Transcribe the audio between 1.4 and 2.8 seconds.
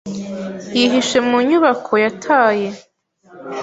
nyubako yataye.